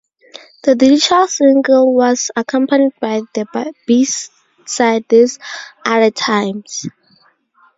The 0.63 0.73
digital 0.73 1.27
single 1.27 1.93
was 1.93 2.31
accompanied 2.35 2.93
by 2.99 3.21
the 3.35 3.71
b-side 3.85 5.05
These 5.09 5.37
are 5.85 5.99
the 6.05 6.09
Times. 6.09 6.87